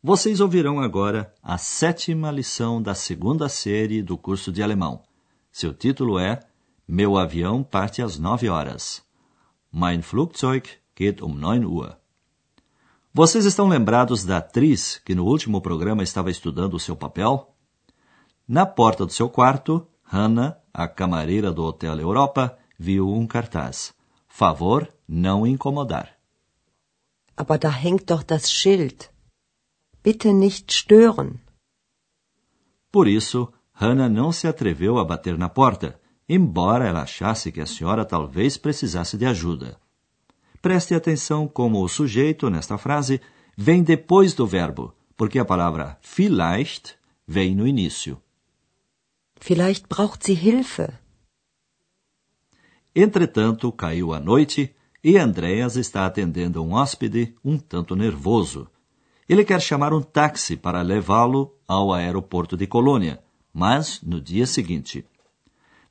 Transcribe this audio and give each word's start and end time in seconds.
Vocês 0.00 0.38
ouvirão 0.38 0.78
agora 0.78 1.34
a 1.42 1.58
sétima 1.58 2.30
lição 2.30 2.80
da 2.80 2.94
segunda 2.94 3.48
série 3.48 4.00
do 4.00 4.16
curso 4.16 4.52
de 4.52 4.62
alemão. 4.62 5.02
Seu 5.50 5.74
título 5.74 6.20
é 6.20 6.38
Meu 6.86 7.18
avião 7.18 7.64
parte 7.64 8.00
às 8.00 8.16
nove 8.16 8.48
horas. 8.48 9.02
Mein 9.72 10.00
Flugzeug 10.00 10.68
geht 10.94 11.20
um 11.20 11.34
9 11.34 11.66
Uhr. 11.66 11.96
Vocês 13.12 13.44
estão 13.44 13.66
lembrados 13.66 14.24
da 14.24 14.36
atriz 14.36 15.02
que 15.04 15.16
no 15.16 15.24
último 15.24 15.60
programa 15.60 16.04
estava 16.04 16.30
estudando 16.30 16.74
o 16.74 16.80
seu 16.80 16.94
papel? 16.94 17.52
Na 18.46 18.64
porta 18.64 19.04
do 19.04 19.12
seu 19.12 19.28
quarto, 19.28 19.84
Hannah, 20.04 20.58
a 20.72 20.86
camareira 20.86 21.50
do 21.50 21.64
Hotel 21.64 21.98
Europa, 21.98 22.56
viu 22.78 23.12
um 23.12 23.26
cartaz. 23.26 23.92
Favor 24.28 24.88
não 25.08 25.44
incomodar. 25.44 26.16
Aber 27.36 27.58
da 27.58 27.70
hängt 27.70 28.04
doch 28.06 28.24
das 28.24 28.48
Schild. 28.48 29.10
Bitte 30.08 30.32
nicht 30.32 30.72
stören. 30.72 31.38
Por 32.90 33.06
isso, 33.06 33.52
Hannah 33.74 34.08
não 34.08 34.32
se 34.32 34.46
atreveu 34.48 34.96
a 34.96 35.04
bater 35.04 35.36
na 35.36 35.50
porta, 35.50 36.00
embora 36.26 36.86
ela 36.86 37.02
achasse 37.02 37.52
que 37.52 37.60
a 37.60 37.66
senhora 37.66 38.06
talvez 38.06 38.56
precisasse 38.56 39.18
de 39.18 39.26
ajuda. 39.26 39.78
Preste 40.62 40.94
atenção 40.94 41.46
como 41.46 41.84
o 41.84 41.88
sujeito, 41.90 42.48
nesta 42.48 42.78
frase, 42.78 43.20
vem 43.54 43.82
depois 43.82 44.32
do 44.32 44.46
verbo, 44.46 44.94
porque 45.14 45.38
a 45.38 45.44
palavra 45.44 45.98
vielleicht 46.00 46.96
vem 47.26 47.54
no 47.54 47.66
início. 47.66 48.18
Vielleicht 49.38 49.86
braucht 49.88 50.24
sie 50.24 50.32
Hilfe. 50.32 50.88
Entretanto, 52.94 53.70
caiu 53.70 54.14
a 54.14 54.18
noite 54.18 54.74
e 55.04 55.18
Andreas 55.18 55.76
está 55.76 56.06
atendendo 56.06 56.64
um 56.64 56.72
hóspede 56.72 57.34
um 57.44 57.58
tanto 57.58 57.94
nervoso. 57.94 58.70
Ele 59.28 59.44
quer 59.44 59.60
chamar 59.60 59.92
um 59.92 60.00
táxi 60.00 60.56
para 60.56 60.80
levá-lo 60.80 61.54
ao 61.66 61.92
aeroporto 61.92 62.56
de 62.56 62.66
Colônia, 62.66 63.22
mas 63.52 64.00
no 64.02 64.20
dia 64.20 64.46
seguinte. 64.46 65.04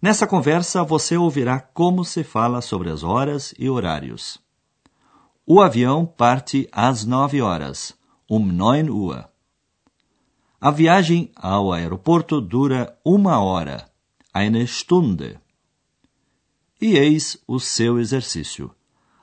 Nessa 0.02 0.26
conversa, 0.26 0.84
você 0.84 1.16
ouvirá 1.18 1.60
como 1.60 2.04
se 2.04 2.24
fala 2.24 2.62
sobre 2.62 2.90
as 2.90 3.04
horas 3.04 3.54
e 3.60 3.70
horários. 3.70 4.40
O 5.46 5.62
avião 5.62 6.06
parte 6.06 6.68
às 6.72 7.06
nove 7.06 7.42
horas, 7.42 7.96
um 8.30 8.40
9 8.40 8.90
Uhr. 8.90 9.26
A 10.60 10.72
viagem 10.72 11.32
ao 11.36 11.72
aeroporto 11.72 12.42
dura 12.42 12.98
uma 13.06 13.40
hora, 13.40 13.90
eine 14.34 14.66
Stunde. 14.66 15.40
E 16.82 16.98
eis 16.98 17.38
o 17.48 17.60
seu 17.60 18.00
exercício. 18.00 18.72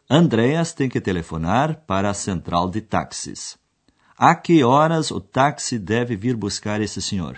Andreas 0.08 0.72
tem 0.72 0.88
que 0.88 1.00
telefonar 1.00 1.84
para 1.86 2.10
a 2.10 2.14
central 2.14 2.70
de 2.70 2.80
táxis. 2.80 3.58
A 4.16 4.34
que 4.36 4.62
horas 4.62 5.10
o 5.10 5.20
táxi 5.20 5.78
deve 5.78 6.16
vir 6.16 6.36
buscar 6.36 6.80
esse 6.80 7.02
senhor? 7.02 7.36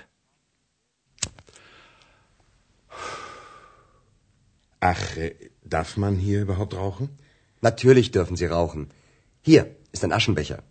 Ach, 4.80 5.16
äh, 5.16 5.34
darf 5.64 5.96
man 5.96 6.16
hier 6.16 6.42
überhaupt 6.42 6.74
rauchen? 6.74 7.08
Natürlich 7.62 8.10
dürfen 8.10 8.36
Sie 8.36 8.46
rauchen. 8.46 8.90
Hier 9.42 9.62
ist 9.92 10.04
ein 10.04 10.12
Aschenbecher. 10.12 10.62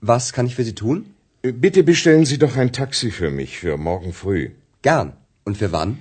Was 0.00 0.32
kann 0.32 0.46
ich 0.46 0.54
für 0.54 0.64
Sie 0.64 0.74
tun? 0.74 1.14
Bitte 1.42 1.82
bestellen 1.82 2.24
Sie 2.24 2.38
doch 2.38 2.56
ein 2.56 2.72
Taxi 2.72 3.10
für 3.10 3.30
mich 3.30 3.58
für 3.58 3.76
morgen 3.76 4.12
früh. 4.12 4.50
Gern. 4.80 5.12
Und 5.44 5.58
für 5.58 5.72
wann? 5.72 5.98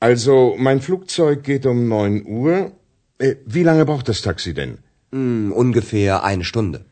Also, 0.00 0.54
mein 0.58 0.80
Flugzeug 0.80 1.44
geht 1.44 1.64
um 1.66 1.88
9 1.88 2.26
Uhr. 2.26 2.72
Äh, 3.18 3.36
wie 3.46 3.62
lange 3.62 3.86
braucht 3.86 4.08
das 4.08 4.20
Taxi 4.20 4.52
denn? 4.52 4.78
Hm, 5.12 5.52
ungefähr 5.52 6.24
eine 6.24 6.44
Stunde. 6.44 6.84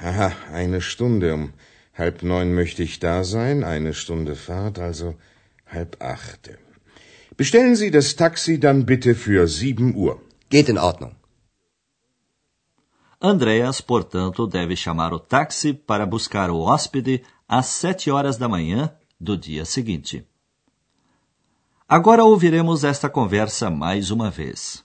Haha, 0.00 0.32
eine 0.52 0.80
Stunde. 0.80 1.34
Um 1.34 1.52
halb 1.96 2.22
neun 2.22 2.54
möchte 2.54 2.82
ich 2.82 2.98
da 2.98 3.24
sein. 3.24 3.64
Eine 3.64 3.94
Stunde 3.94 4.34
Fahrt, 4.34 4.78
also 4.78 5.14
halb 5.66 6.02
acht. 6.02 6.50
Bestellen 7.36 7.76
Sie 7.76 7.90
das 7.90 8.16
Taxi 8.16 8.58
dann 8.58 8.86
bitte 8.86 9.14
für 9.14 9.46
sieben 9.48 9.94
Uhr. 9.94 10.20
Geht 10.50 10.68
in 10.68 10.78
Ordnung. 10.78 11.16
Andreas, 13.20 13.80
portanto, 13.80 14.46
deve 14.46 14.76
chamar 14.76 15.12
o 15.12 15.18
táxi 15.18 15.72
para 15.72 16.06
buscar 16.06 16.50
o 16.50 16.58
hóspede 16.68 17.22
às 17.48 17.66
sete 17.66 18.10
horas 18.10 18.36
da 18.36 18.48
manhã 18.48 18.92
do 19.18 19.36
dia 19.36 19.64
seguinte. 19.64 20.26
Agora 21.88 22.24
ouviremos 22.24 22.84
esta 22.84 23.08
conversa 23.08 23.70
mais 23.70 24.10
uma 24.10 24.30
vez. 24.30 24.84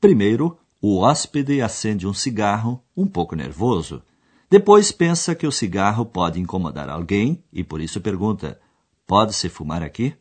Primeiro, 0.00 0.58
o 0.80 1.00
hóspede 1.00 1.60
acende 1.60 2.06
um 2.06 2.14
cigarro, 2.14 2.82
um 2.96 3.06
pouco 3.06 3.34
nervoso. 3.34 4.02
Depois 4.50 4.92
pensa 4.92 5.34
que 5.34 5.46
o 5.46 5.52
cigarro 5.52 6.04
pode 6.04 6.40
incomodar 6.40 6.88
alguém 6.88 7.42
e 7.52 7.64
por 7.64 7.80
isso 7.80 8.00
pergunta: 8.00 8.60
Pode-se 9.06 9.48
fumar 9.48 9.82
aqui? 9.82 10.14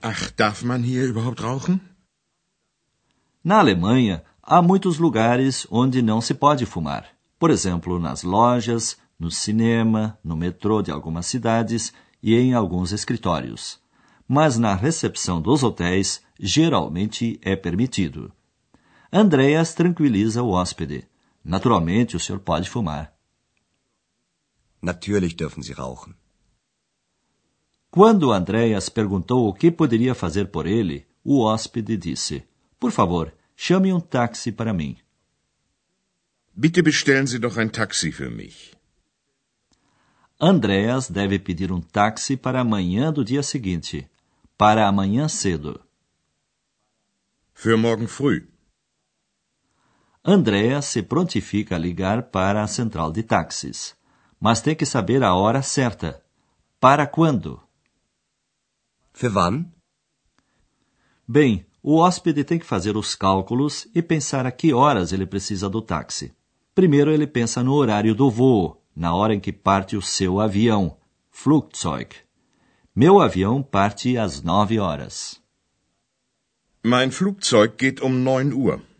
Ach, 0.00 0.32
darf 0.36 0.64
man 0.64 0.82
hier 0.84 1.08
überhaupt 1.08 1.40
rauchen? 1.42 1.80
Na 3.44 3.58
Alemanha, 3.58 4.22
há 4.42 4.60
muitos 4.60 4.98
lugares 4.98 5.66
onde 5.70 6.02
não 6.02 6.20
se 6.20 6.34
pode 6.34 6.66
fumar. 6.66 7.06
Por 7.38 7.50
exemplo, 7.50 7.98
nas 7.98 8.22
lojas, 8.22 8.96
no 9.18 9.30
cinema, 9.30 10.18
no 10.22 10.36
metrô 10.36 10.82
de 10.82 10.90
algumas 10.90 11.26
cidades 11.26 11.92
e 12.22 12.36
em 12.36 12.54
alguns 12.54 12.92
escritórios. 12.92 13.80
Mas 14.28 14.58
na 14.58 14.74
recepção 14.74 15.40
dos 15.40 15.62
hotéis, 15.62 16.22
geralmente 16.38 17.38
é 17.42 17.54
permitido. 17.54 18.32
Andreas 19.12 19.74
tranquiliza 19.74 20.42
o 20.42 20.50
hóspede. 20.50 21.06
Naturalmente, 21.44 22.16
o 22.16 22.20
senhor 22.20 22.40
pode 22.40 22.70
fumar. 22.70 23.12
Natürlich 24.80 25.34
dürfen 25.34 25.62
Sie 25.62 25.72
rauchen. 25.72 26.14
Quando 27.90 28.32
Andreas 28.32 28.88
perguntou 28.88 29.48
o 29.48 29.52
que 29.52 29.70
poderia 29.70 30.14
fazer 30.14 30.46
por 30.46 30.66
ele, 30.66 31.06
o 31.22 31.42
hóspede 31.44 31.96
disse: 31.96 32.42
Por 32.80 32.90
favor, 32.90 33.32
chame 33.54 33.92
um 33.92 34.00
táxi 34.00 34.50
para 34.50 34.72
mim. 34.72 34.96
Bitte 36.54 36.82
bestellen 36.82 37.26
Sie 37.26 37.38
doch 37.38 37.58
ein 37.58 37.70
Taxi 37.70 38.12
für 38.12 38.30
mich. 38.30 38.74
Andreas 40.38 41.08
deve 41.08 41.38
pedir 41.38 41.70
um 41.70 41.80
táxi 41.80 42.36
para 42.36 42.60
amanhã 42.60 43.12
do 43.12 43.24
dia 43.24 43.42
seguinte, 43.42 44.10
para 44.58 44.88
amanhã 44.88 45.28
cedo. 45.28 45.80
Für 47.54 47.76
morgen 47.76 48.08
früh. 48.08 48.51
Andreas 50.24 50.84
se 50.84 51.02
prontifica 51.02 51.74
a 51.74 51.78
ligar 51.78 52.30
para 52.30 52.62
a 52.62 52.68
central 52.68 53.10
de 53.10 53.24
táxis, 53.24 53.96
mas 54.38 54.60
tem 54.60 54.76
que 54.76 54.86
saber 54.86 55.24
a 55.24 55.34
hora 55.34 55.62
certa. 55.62 56.22
Para 56.78 57.08
quando? 57.08 57.60
Für 59.12 59.32
wann? 59.34 59.66
Bem, 61.26 61.66
o 61.82 61.96
hóspede 61.96 62.44
tem 62.44 62.56
que 62.56 62.64
fazer 62.64 62.96
os 62.96 63.16
cálculos 63.16 63.88
e 63.92 64.00
pensar 64.00 64.46
a 64.46 64.52
que 64.52 64.72
horas 64.72 65.12
ele 65.12 65.26
precisa 65.26 65.68
do 65.68 65.82
táxi. 65.82 66.32
Primeiro 66.72 67.10
ele 67.10 67.26
pensa 67.26 67.60
no 67.62 67.74
horário 67.74 68.14
do 68.14 68.30
voo, 68.30 68.80
na 68.94 69.12
hora 69.12 69.34
em 69.34 69.40
que 69.40 69.52
parte 69.52 69.96
o 69.96 70.02
seu 70.02 70.38
avião, 70.38 70.96
Flugzeug. 71.30 72.14
Meu 72.94 73.20
avião 73.20 73.60
parte 73.60 74.16
às 74.16 74.40
nove 74.40 74.78
horas. 74.78 75.42
Mein 76.84 77.10
Flugzeug 77.10 77.74
geht 77.76 78.04
um 78.04 78.10
9 78.10 78.54
Uhr. 78.54 78.91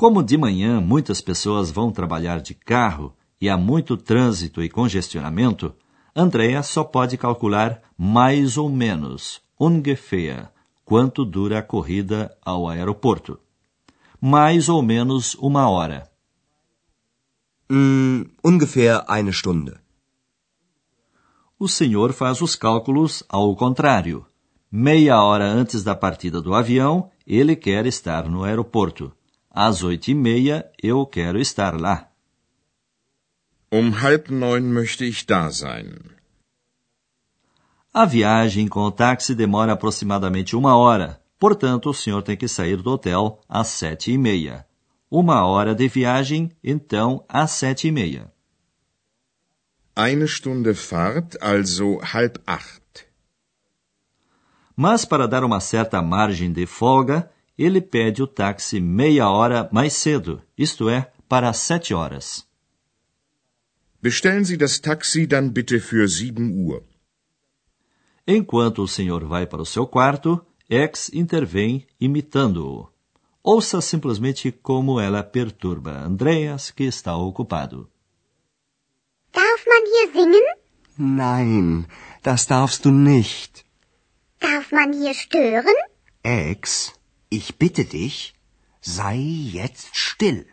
Como 0.00 0.22
de 0.22 0.38
manhã 0.38 0.80
muitas 0.80 1.20
pessoas 1.20 1.70
vão 1.70 1.92
trabalhar 1.92 2.40
de 2.40 2.54
carro 2.54 3.14
e 3.38 3.50
há 3.50 3.56
muito 3.58 3.98
trânsito 3.98 4.62
e 4.62 4.68
congestionamento, 4.70 5.74
Andrea 6.16 6.62
só 6.62 6.82
pode 6.82 7.18
calcular 7.18 7.82
mais 7.98 8.56
ou 8.56 8.70
menos, 8.70 9.42
ungefähr, 9.60 10.50
quanto 10.86 11.22
dura 11.22 11.58
a 11.58 11.62
corrida 11.62 12.34
ao 12.42 12.66
aeroporto. 12.66 13.38
Mais 14.18 14.70
ou 14.70 14.82
menos 14.82 15.34
uma 15.34 15.68
hora. 15.68 16.10
Hm, 17.70 18.24
ungefähr 18.42 19.04
eine 19.06 19.34
Stunde. 19.34 19.74
O 21.58 21.68
senhor 21.68 22.14
faz 22.14 22.40
os 22.40 22.56
cálculos 22.56 23.22
ao 23.28 23.54
contrário. 23.54 24.24
Meia 24.72 25.22
hora 25.22 25.44
antes 25.44 25.84
da 25.84 25.94
partida 25.94 26.40
do 26.40 26.54
avião, 26.54 27.10
ele 27.26 27.54
quer 27.54 27.84
estar 27.84 28.30
no 28.30 28.44
aeroporto. 28.44 29.12
Às 29.50 29.82
oito 29.82 30.08
e 30.08 30.14
meia, 30.14 30.70
eu 30.80 31.04
quero 31.04 31.40
estar 31.40 31.74
lá. 31.74 32.08
Um 33.72 33.90
halb 33.90 34.30
neun 34.30 34.62
möchte 34.62 35.04
ich 35.04 35.26
da 35.26 35.50
sein. 35.50 35.98
A 37.92 38.04
viagem 38.04 38.68
com 38.68 38.82
o 38.82 38.92
táxi 38.92 39.34
demora 39.34 39.72
aproximadamente 39.72 40.54
uma 40.54 40.76
hora, 40.76 41.20
portanto, 41.36 41.90
o 41.90 41.94
senhor 41.94 42.22
tem 42.22 42.36
que 42.36 42.46
sair 42.46 42.80
do 42.80 42.90
hotel 42.90 43.40
às 43.48 43.66
sete 43.66 44.12
e 44.12 44.18
meia. 44.18 44.64
Uma 45.10 45.44
hora 45.44 45.74
de 45.74 45.88
viagem, 45.88 46.52
então, 46.62 47.24
às 47.28 47.50
sete 47.50 47.88
e 47.88 47.92
meia. 47.92 48.32
Eine 49.96 50.28
Stunde 50.28 50.74
Fahrt, 50.74 51.34
also 51.40 51.98
halb 52.00 52.38
acht. 52.46 53.08
Mas, 54.76 55.04
para 55.04 55.26
dar 55.26 55.42
uma 55.42 55.58
certa 55.58 56.00
margem 56.00 56.52
de 56.52 56.64
folga, 56.66 57.28
ele 57.56 57.80
pede 57.80 58.22
o 58.22 58.26
táxi 58.26 58.80
meia 58.80 59.28
hora 59.28 59.68
mais 59.72 59.92
cedo, 59.92 60.42
isto 60.56 60.88
é, 60.88 61.12
para 61.28 61.48
as 61.48 61.58
sete 61.58 61.94
horas. 61.94 62.46
Bestellen 64.02 64.44
Sie 64.44 64.56
das 64.56 64.78
Taxi 64.78 65.26
dann 65.26 65.50
bitte 65.50 65.78
für 65.78 66.08
sieben 66.08 66.64
Uhr. 66.64 66.82
Enquanto 68.26 68.82
o 68.82 68.88
senhor 68.88 69.24
vai 69.26 69.46
para 69.46 69.60
o 69.60 69.66
seu 69.66 69.86
quarto, 69.86 70.40
X 70.68 71.10
intervém 71.12 71.86
imitando-o. 72.00 72.88
Ouça 73.42 73.80
simplesmente 73.80 74.50
como 74.52 75.00
ela 75.00 75.22
perturba 75.22 75.90
Andreas, 75.90 76.70
que 76.70 76.84
está 76.84 77.16
ocupado. 77.16 77.90
Darf 79.32 79.66
man 79.66 79.84
hier 79.86 80.12
singen? 80.12 80.46
Nein, 80.96 81.86
das 82.22 82.46
darfst 82.46 82.84
du 82.84 82.90
nicht. 82.90 83.64
Darf 84.40 84.72
man 84.72 84.92
hier 84.92 85.14
stören? 85.14 85.74
Ex, 86.22 86.94
ich 87.30 87.56
bitte 87.56 87.84
dich, 87.84 88.34
sei 88.80 89.18
jetzt 89.52 89.94
still. 89.94 90.46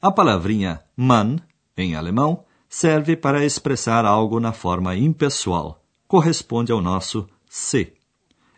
A 0.00 0.10
palavrinha 0.10 0.82
man, 0.96 1.40
em 1.76 1.94
alemão, 1.94 2.44
serve 2.68 3.16
para 3.16 3.44
expressar 3.44 4.04
algo 4.04 4.40
na 4.40 4.52
forma 4.52 4.96
impessoal. 4.96 5.84
Corresponde 6.08 6.72
ao 6.72 6.80
nosso 6.80 7.28
se. 7.48 7.92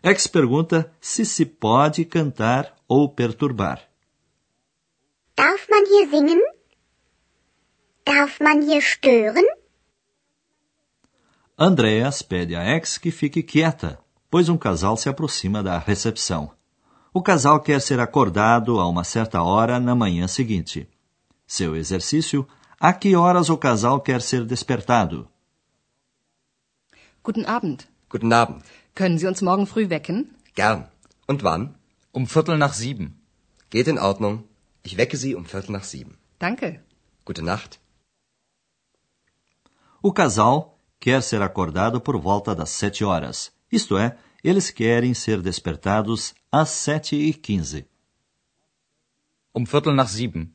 Ex 0.01 0.27
pergunta 0.27 0.91
se 0.99 1.25
se 1.25 1.45
pode 1.45 2.03
cantar 2.05 2.75
ou 2.87 3.09
perturbar. 3.09 3.81
Darf 5.35 5.67
man 5.69 5.85
hier 5.85 6.09
singen? 6.09 6.41
Darf 8.05 8.39
man 8.39 8.61
hier 8.61 8.81
stören? 8.81 9.45
Andreas 11.57 12.21
pede 12.21 12.55
a 12.55 12.63
Ex 12.75 12.97
que 12.97 13.11
fique 13.11 13.43
quieta, 13.43 14.02
pois 14.33 14.49
um 14.49 14.57
casal 14.57 14.97
se 14.97 15.07
aproxima 15.07 15.61
da 15.61 15.77
recepção. 15.77 16.51
O 17.13 17.21
casal 17.21 17.59
quer 17.59 17.79
ser 17.79 17.99
acordado 17.99 18.79
a 18.79 18.87
uma 18.87 19.03
certa 19.03 19.43
hora 19.43 19.79
na 19.79 19.93
manhã 19.93 20.27
seguinte. 20.27 20.89
Seu 21.45 21.75
exercício: 21.75 22.47
a 22.79 22.91
que 22.93 23.15
horas 23.15 23.51
o 23.51 23.57
casal 23.59 24.01
quer 24.01 24.23
ser 24.23 24.43
despertado? 24.43 25.29
Guten 27.23 27.45
Abend. 27.45 27.87
Guten 28.09 28.33
Abend. 28.33 28.63
Können 28.95 29.19
Sie 29.19 29.27
uns 29.27 29.43
morgen 29.43 29.67
früh 29.67 29.87
wecken? 29.87 30.35
Gern. 30.55 30.87
Und 31.27 31.43
wann? 31.43 31.75
Um 32.11 32.25
Viertel 32.25 32.57
nach 32.57 32.73
sieben. 32.73 33.21
Geht 33.69 33.87
in 33.87 33.99
Ordnung. 33.99 34.45
Ich 34.81 34.97
wecke 34.97 35.15
Sie 35.15 35.35
um 35.35 35.45
Viertel 35.45 35.73
nach 35.73 35.83
sieben. 35.83 36.17
Danke. 36.39 36.79
Gute 37.23 37.43
Nacht. 37.43 37.79
O 40.01 40.11
casal 40.11 40.73
quer 40.99 41.21
ser 41.21 41.43
acordado 41.43 42.01
por 42.01 42.19
volta 42.19 42.55
das 42.55 42.71
sete 42.71 43.05
horas. 43.05 43.53
Isto 43.73 43.97
é, 43.97 44.15
eles 44.43 44.69
querem 44.69 45.15
ser 45.15 45.41
despertados 45.41 46.35
às 46.51 46.69
sete 46.69 47.15
e 47.15 47.33
quinze. 47.33 47.87
Um 49.55 49.65
Viertel 49.65 49.95
nach 49.95 50.09
sieben. 50.09 50.53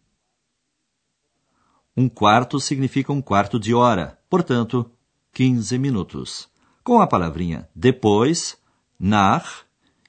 Um 1.96 2.08
quarto 2.08 2.60
significa 2.60 3.12
um 3.12 3.20
quarto 3.20 3.58
de 3.58 3.74
hora, 3.74 4.16
portanto, 4.30 4.88
15 5.32 5.76
minutos. 5.80 6.48
Com 6.84 7.00
a 7.00 7.08
palavrinha 7.08 7.68
depois, 7.74 8.56
nach, 8.96 9.64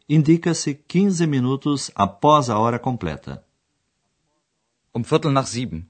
indica-se 0.08 0.76
15 0.76 1.26
minutos 1.26 1.90
após 1.96 2.48
a 2.48 2.60
hora 2.60 2.78
completa. 2.78 3.44
Um 4.94 5.02
Viertel 5.02 5.32
nach 5.32 5.48
sieben. 5.48 5.84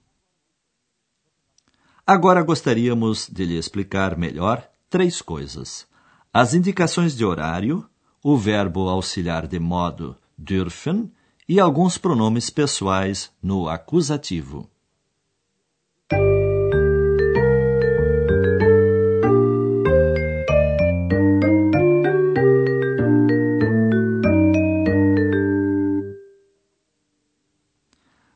Agora 2.07 2.41
gostaríamos 2.43 3.27
de 3.27 3.43
lhe 3.43 3.57
explicar 3.57 4.17
melhor 4.17 4.65
três 4.89 5.21
coisas: 5.21 5.85
as 6.31 6.53
indicações 6.53 7.17
de 7.17 7.25
horário, 7.25 7.87
o 8.23 8.37
verbo 8.37 8.87
auxiliar 8.87 9.47
de 9.47 9.59
modo 9.59 10.15
dürfen 10.37 11.11
e 11.47 11.59
alguns 11.59 11.97
pronomes 11.97 12.49
pessoais 12.51 13.31
no 13.41 13.67
acusativo. 13.67 14.69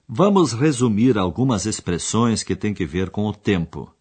Vamos 0.08 0.54
resumir 0.54 1.18
algumas 1.18 1.66
expressões 1.66 2.44
que 2.44 2.56
têm 2.56 2.74
que 2.74 2.86
ver 2.86 3.10
com 3.10 3.26
o 3.26 3.34
tempo. 3.34 3.94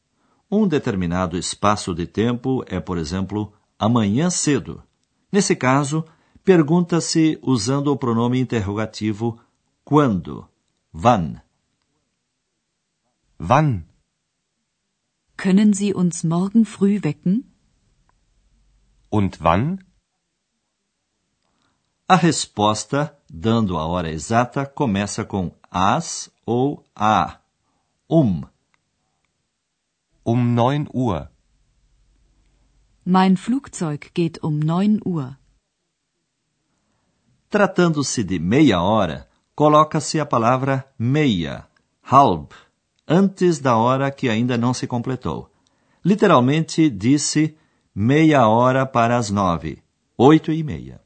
Um 0.50 0.66
determinado 0.66 1.38
espaço 1.38 1.94
de 1.94 2.06
tempo 2.06 2.62
é, 2.66 2.78
por 2.78 2.98
exemplo, 2.98 3.52
amanhã 3.82 4.30
cedo. 4.30 4.80
Nesse 5.32 5.56
caso, 5.56 6.04
pergunta-se 6.44 7.36
usando 7.42 7.88
o 7.88 7.96
pronome 7.96 8.38
interrogativo 8.38 9.40
quando, 9.84 10.48
wann. 10.94 11.40
Wann? 13.40 13.84
Können 15.36 15.72
Sie 15.72 15.92
uns 15.92 16.22
morgen 16.22 16.64
früh 16.64 17.02
wecken? 17.02 17.44
Und 19.10 19.40
wann? 19.40 19.80
A 22.06 22.14
resposta, 22.14 23.18
dando 23.28 23.76
a 23.76 23.84
hora 23.84 24.12
exata, 24.12 24.64
começa 24.64 25.24
com 25.24 25.50
as 25.68 26.30
ou 26.46 26.84
a. 26.94 27.40
Um. 28.08 28.44
Um 30.24 30.44
neun 30.44 30.86
Uhr. 30.94 31.31
Mein 33.04 33.36
Flugzeug 33.36 34.12
geht 34.14 34.44
um 34.44 34.60
9 34.60 35.00
Uhr. 35.04 35.36
Tratando-se 37.50 38.22
de 38.22 38.38
meia 38.38 38.80
hora, 38.80 39.28
coloca-se 39.56 40.20
a 40.20 40.24
palavra 40.24 40.84
meia, 40.96 41.66
halb, 42.00 42.52
antes 43.06 43.58
da 43.58 43.76
hora 43.76 44.08
que 44.12 44.28
ainda 44.28 44.56
não 44.56 44.72
se 44.72 44.86
completou. 44.86 45.50
Literalmente 46.04 46.88
disse 46.88 47.56
meia 47.92 48.46
hora 48.46 48.86
para 48.86 49.18
as 49.18 49.30
nove, 49.30 49.82
oito 50.16 50.52
e 50.52 50.62
meia. 50.62 51.00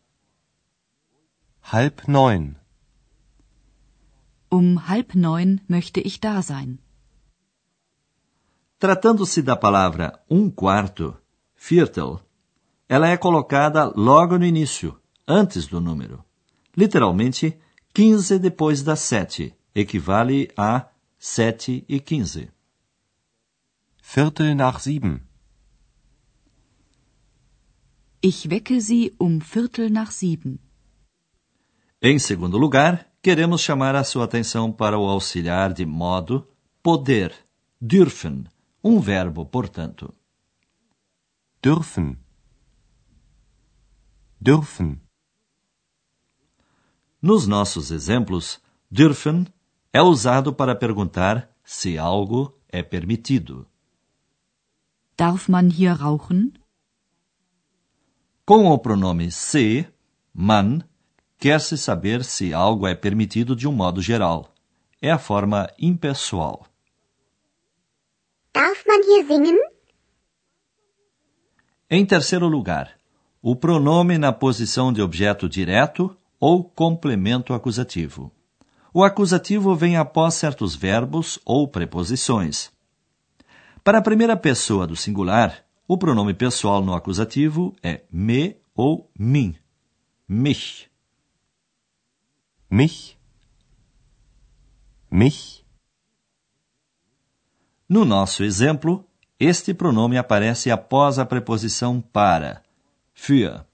Halb 1.63 2.07
neun. 2.07 2.57
Um 4.53 4.77
halb 4.77 5.15
neun 5.15 5.61
möchte 5.67 6.01
ich 6.01 6.21
da 6.21 6.43
sein. 6.43 6.79
Tratando-se 8.79 9.41
da 9.41 9.57
palavra 9.57 10.23
um 10.31 10.51
quarto, 10.51 11.17
viertel, 11.57 12.21
ela 12.89 13.09
é 13.09 13.17
colocada 13.17 13.93
logo 13.97 14.39
no 14.39 14.45
início, 14.45 14.99
antes 15.27 15.67
do 15.67 15.81
número. 15.81 16.25
Literalmente, 16.77 17.59
15 17.93 18.39
depois 18.39 18.83
das 18.83 19.01
7, 19.01 19.55
equivale 19.75 20.49
a 20.57 20.89
7 21.19 21.85
e 21.89 21.99
15. 21.99 22.51
Viertel 24.03 24.55
nach 24.55 24.79
sieben. 24.79 25.27
Ich 28.23 28.49
wecke 28.49 28.81
Sie 28.81 29.15
um 29.19 29.41
Viertel 29.41 29.91
nach 29.91 30.13
sieben. 30.13 30.59
Em 32.01 32.19
segundo 32.19 32.59
lugar, 32.59 33.07
queremos 33.23 33.63
chamar 33.63 33.97
a 33.97 34.05
sua 34.05 34.25
atenção 34.25 34.71
para 34.71 34.99
o 34.99 35.09
auxiliar 35.09 35.73
de 35.73 35.85
modo 35.87 36.47
poder, 36.83 37.35
dürfen, 37.81 38.45
um 38.85 39.01
verbo, 39.01 39.45
portanto. 39.45 40.15
Dürfen. 41.67 42.17
Dürfen. 44.41 45.01
Nos 47.21 47.49
nossos 47.49 47.91
exemplos, 47.91 48.61
dürfen 48.89 49.49
é 49.93 50.01
usado 50.01 50.55
para 50.55 50.77
perguntar 50.77 51.51
se 51.65 51.99
algo 51.99 52.57
é 52.69 52.85
permitido. 52.85 53.67
Darf 55.17 55.49
man 55.49 55.69
hier 55.69 55.95
rauchen? 55.95 56.53
Com 58.45 58.67
o 58.67 58.79
pronome 58.79 59.33
se, 59.33 59.89
man, 60.33 60.85
quer-se 61.37 61.77
saber 61.77 62.23
se 62.23 62.55
algo 62.55 62.87
é 62.87 62.95
permitido 62.95 63.57
de 63.57 63.67
um 63.67 63.73
modo 63.73 64.01
geral. 64.01 64.55
É 65.03 65.11
a 65.11 65.19
forma 65.19 65.69
impessoal. 65.81 66.65
Darf 68.55 68.87
man 68.87 69.03
hier 69.03 69.27
singen? 69.27 69.76
Em 71.89 72.05
terceiro 72.05 72.49
lugar, 72.49 72.93
o 73.41 73.55
pronome 73.55 74.19
na 74.19 74.33
posição 74.33 74.93
de 74.93 75.01
objeto 75.01 75.49
direto 75.49 76.17
ou 76.41 76.65
complemento 76.65 77.55
acusativo. 77.55 78.33
O 78.93 79.05
acusativo 79.05 79.75
vem 79.75 79.97
após 79.97 80.35
certos 80.35 80.75
verbos 80.75 81.39
ou 81.45 81.69
preposições. 81.69 82.71
Para 83.85 83.99
a 83.99 84.03
primeira 84.03 84.37
pessoa 84.37 84.87
do 84.87 84.97
singular, 84.97 85.67
O 85.89 85.97
pronome 85.97 86.35
pessoal 86.35 86.85
no 86.85 86.95
acusativo 86.95 87.73
é 87.81 88.03
me 88.11 88.57
ou 88.75 89.09
mim. 89.17 89.57
Mich. 90.29 90.91
Mich. 92.69 93.17
Mich. 95.09 95.65
No 97.89 98.05
nosso 98.05 98.43
exemplo, 98.43 99.07
este 99.39 99.75
pronome 99.75 100.17
aparece 100.17 100.71
após 100.71 101.19
a 101.19 101.27
preposição 101.27 102.01
para. 102.01 102.63
Für. 103.15 103.67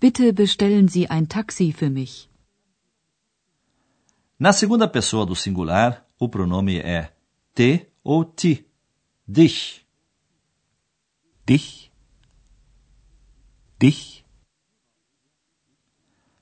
Bitte 0.00 0.32
bestellen 0.32 0.88
Sie 0.88 1.06
ein 1.08 1.26
Taxi 1.26 1.72
für 1.72 1.90
mich. 1.90 2.28
Na 4.38 4.52
segunda 4.52 4.88
pessoa 4.88 5.24
do 5.24 5.36
singular, 5.36 6.04
o 6.18 6.28
pronome 6.28 6.78
é 6.78 7.12
te 7.54 7.86
ou 8.02 8.24
ti. 8.24 8.66
Dich. 9.26 9.86
Dich. 11.46 11.92
Dich. 13.78 14.24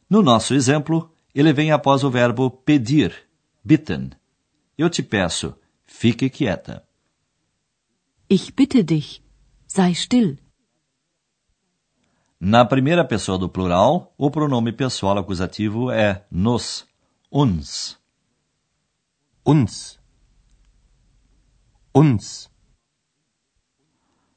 No 0.09 0.23
nosso 0.23 0.55
exemplo, 0.55 1.15
ele 1.35 1.53
vem 1.53 1.71
após 1.71 2.03
o 2.03 2.11
verbo 2.11 2.51
pedir, 2.51 3.15
bitten. 3.63 4.11
Eu 4.77 4.91
te 4.91 5.03
peço, 5.03 5.55
fique 5.85 6.29
quieta. 6.31 6.85
Ich 8.33 8.55
bitte 8.55 8.85
dich, 8.85 9.25
sei 9.67 9.93
still. 9.93 10.39
Na 12.39 12.65
primeira 12.65 13.05
pessoa 13.05 13.37
do 13.37 13.49
plural, 13.49 14.15
o 14.17 14.31
pronome 14.31 14.73
pessoal 14.73 15.19
acusativo 15.19 15.91
é 15.91 16.25
nos, 16.31 16.87
uns. 17.33 17.99
Uns. 19.45 19.99
Uns. 21.93 22.49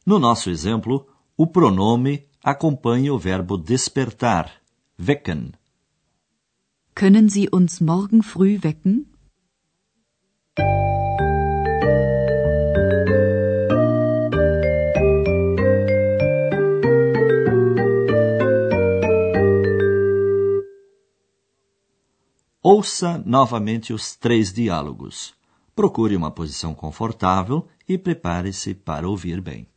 No 0.04 0.18
nosso 0.18 0.50
exemplo, 0.50 1.08
o 1.38 1.46
pronome 1.46 2.28
acompanha 2.44 3.14
o 3.14 3.20
verbo 3.20 3.60
despertar, 3.60 4.52
wecken. 4.98 5.54
Können 6.96 7.30
Sie 7.30 7.48
uns 7.54 7.80
morgen 7.80 8.24
früh 8.24 8.58
wecken? 8.60 9.06
Ouça 22.66 23.22
novamente 23.26 23.92
os 23.92 24.16
três 24.16 24.54
diálogos. 24.54 25.34
Procure 25.76 26.16
uma 26.16 26.32
posição 26.32 26.74
confortável 26.74 27.68
e 27.90 27.98
prepare-se 27.98 28.74
para 28.74 29.06
ouvir 29.06 29.42
bem. 29.42 29.68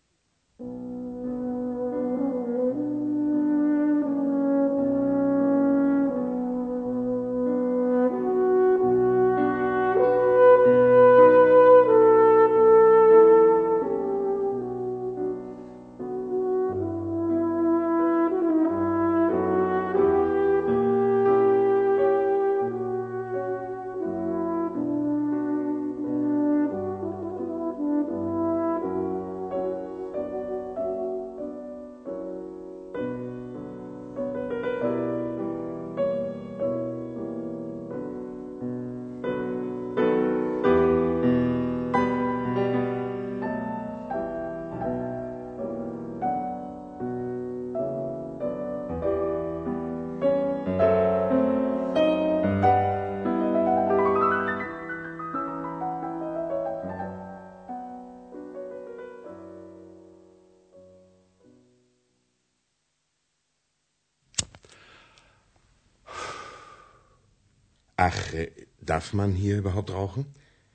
Ach, 68.09 68.21
äh, 68.35 68.51
darf 68.93 69.07
man 69.21 69.31
hier 69.43 69.57
überhaupt 69.63 69.91
rauchen? 70.01 70.23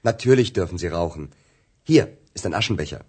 Natürlich 0.03 0.53
dürfen 0.57 0.77
Sie 0.83 0.91
rauchen. 0.99 1.23
Hier 1.91 2.05
ist 2.35 2.45
ein 2.45 2.57
Aschenbecher. 2.59 3.01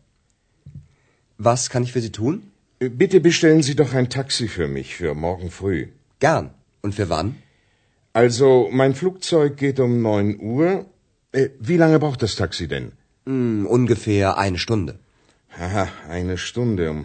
Was 1.49 1.71
kann 1.71 1.83
ich 1.87 1.93
für 1.93 2.05
Sie 2.07 2.13
tun? 2.21 2.35
Äh, 2.81 2.89
Bitte 3.03 3.19
bestellen 3.29 3.63
Sie 3.69 3.77
doch 3.83 3.93
ein 3.95 4.09
Taxi 4.19 4.47
für 4.57 4.69
mich 4.77 4.95
für 5.01 5.15
morgen 5.27 5.51
früh. 5.51 5.81
Gern. 6.21 6.47
Und 6.85 6.95
für 6.99 7.09
wann? 7.15 7.29
Also, 8.13 8.69
mein 8.81 8.95
Flugzeug 8.95 9.57
geht 9.57 9.81
um 9.81 9.93
neun 10.03 10.31
Uhr. 10.55 10.71
Äh, 11.33 11.49
wie 11.71 11.79
lange 11.83 11.99
braucht 11.99 12.23
das 12.23 12.37
Taxi 12.37 12.67
denn? 12.69 12.93
Hm, 13.27 13.67
ungefähr 13.67 14.39
eine 14.45 14.59
Stunde. 14.59 14.99
Haha, 15.59 15.89
eine 16.09 16.37
Stunde. 16.49 16.91
Um 16.91 17.01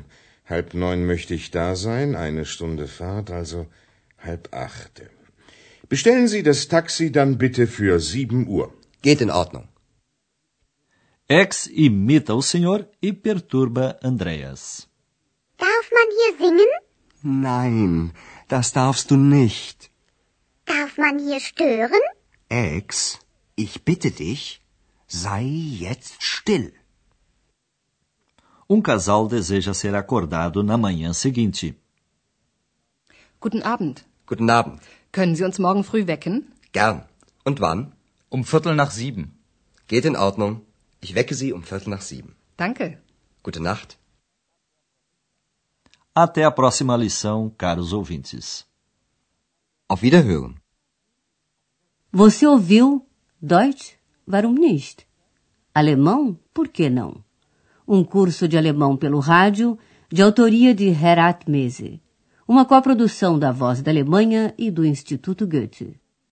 halb 0.53 0.73
neun 0.73 1.05
möchte 1.11 1.33
ich 1.39 1.51
da 1.51 1.75
sein. 1.75 2.15
Eine 2.15 2.45
Stunde 2.45 2.87
Fahrt, 2.87 3.31
also 3.31 3.67
halb 4.27 4.43
acht. 4.67 5.01
Bestellen 5.89 6.27
Sie 6.27 6.43
das 6.43 6.67
Taxi 6.67 7.11
dann 7.11 7.37
bitte 7.37 7.65
für 7.67 7.99
sieben 7.99 8.47
Uhr. 8.47 8.73
Geht 9.01 9.21
in 9.21 9.31
Ordnung. 9.31 9.67
Ex 11.29 11.67
imita 11.67 12.33
o 12.33 12.41
senhor 12.41 12.79
e 13.01 13.11
perturba 13.13 13.97
Andreas. 14.01 14.87
Darf 15.57 15.85
man 15.97 16.07
hier 16.17 16.31
singen? 16.43 16.71
Nein, 17.21 18.13
das 18.47 18.71
darfst 18.73 19.11
du 19.11 19.17
nicht. 19.17 19.89
Darf 20.65 20.97
man 20.97 21.19
hier 21.19 21.39
stören? 21.39 22.03
Ex, 22.49 23.19
ich 23.55 23.83
bitte 23.83 24.11
dich, 24.11 24.61
sei 25.07 25.43
jetzt 25.43 26.23
still. 26.23 26.73
Um 28.67 28.81
casal 28.83 29.27
deseja 29.27 29.73
ser 29.73 29.95
acordado 29.95 30.63
na 30.63 30.77
manhã 30.77 31.13
seguinte. 31.13 31.75
Guten 33.39 33.63
Abend. 33.63 34.05
Guten 34.25 34.49
Abend. 34.49 34.81
Können 35.17 35.35
Sie 35.35 35.45
uns 35.49 35.57
morgen 35.57 35.83
früh 35.83 36.05
wecken? 36.05 36.35
Gern. 36.73 36.97
Und 37.43 37.59
wann? 37.59 37.79
Um 38.29 38.43
Viertel 38.43 38.75
nach 38.75 38.91
sieben. 38.91 39.23
Geht 39.87 40.05
in 40.05 40.15
Ordnung. 40.15 40.61
Ich 41.01 41.15
wecke 41.15 41.33
Sie 41.33 41.53
um 41.53 41.63
Viertel 41.63 41.89
nach 41.89 42.03
sieben. 42.09 42.35
Danke. 42.55 42.99
Gute 43.41 43.61
Nacht. 43.69 43.97
Até 46.13 46.43
a 46.43 46.51
próxima 46.51 46.95
lição, 46.95 47.51
caros 47.57 47.93
ouvintes. 47.93 48.67
Auf 49.89 50.03
Wiederhören. 50.03 50.53
Você 52.11 52.45
ouviu 52.45 53.03
Deutsch? 53.41 53.97
Warum 54.27 54.53
nicht? 54.53 55.07
Alemão? 55.73 56.37
Por 56.53 56.67
que 56.67 56.91
não? 56.91 57.23
Um 57.87 58.03
curso 58.03 58.47
de 58.47 58.57
alemão 58.57 58.95
pelo 58.95 59.19
rádio, 59.19 59.79
de 60.11 60.21
autoria 60.21 60.75
de 60.75 60.89
Herat 60.89 61.49
Mese. 61.49 62.01
Uma 62.47 62.63
coprodução 62.63 63.37
da 63.37 63.51
Voz 63.51 63.81
da 63.81 63.91
Alemanha 63.91 64.53
e 64.57 64.71
do 64.71 64.85
Instituto 64.85 65.45
Goethe. 65.45 65.99